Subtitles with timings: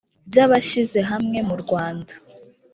[0.29, 2.13] by abishyize hamwe mu rwanda